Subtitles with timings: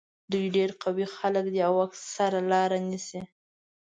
[0.31, 3.21] دوی ډېر قوي خلک دي او اکثره لارې نیسي.